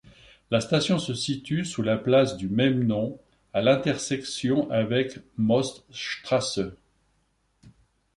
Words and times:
La 0.49 0.61
station 0.61 0.97
se 0.97 1.13
situe 1.13 1.63
sous 1.63 1.83
la 1.83 1.95
place 1.95 2.35
du 2.35 2.49
même 2.49 2.85
nom, 2.87 3.19
à 3.53 3.61
l'intersection 3.61 4.67
avec 4.71 5.19
Motzstraße. 5.37 6.71